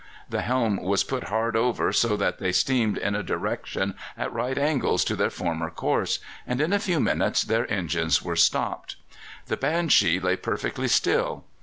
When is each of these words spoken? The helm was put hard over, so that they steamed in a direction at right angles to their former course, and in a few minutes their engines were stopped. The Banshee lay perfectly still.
The 0.27 0.41
helm 0.41 0.77
was 0.77 1.03
put 1.03 1.25
hard 1.25 1.55
over, 1.55 1.93
so 1.93 2.17
that 2.17 2.39
they 2.39 2.51
steamed 2.51 2.97
in 2.97 3.13
a 3.13 3.21
direction 3.21 3.93
at 4.17 4.33
right 4.33 4.57
angles 4.57 5.05
to 5.05 5.15
their 5.15 5.29
former 5.29 5.69
course, 5.69 6.17
and 6.47 6.59
in 6.59 6.73
a 6.73 6.79
few 6.79 6.99
minutes 6.99 7.43
their 7.43 7.71
engines 7.71 8.19
were 8.19 8.35
stopped. 8.35 8.95
The 9.45 9.57
Banshee 9.57 10.19
lay 10.19 10.37
perfectly 10.37 10.87
still. 10.87 11.43